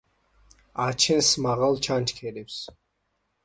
[0.85, 2.61] აჩენს მაღალ ჩანჩქერებს.